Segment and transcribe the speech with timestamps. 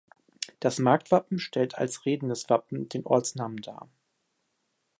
[0.59, 3.87] Das Marktwappen stellt als redendes Wappen den Ortsnamen dar.